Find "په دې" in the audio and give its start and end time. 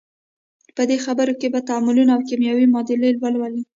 0.75-0.97